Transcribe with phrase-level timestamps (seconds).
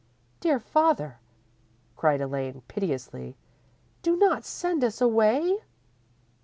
[0.39, 1.19] Dear father,"
[1.95, 3.37] cried Elaine, piteously,
[4.01, 5.59] "do not send us away!"